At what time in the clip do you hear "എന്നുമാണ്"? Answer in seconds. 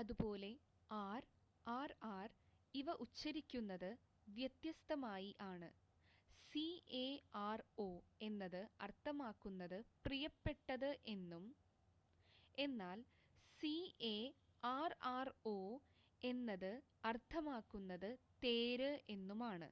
19.08-19.70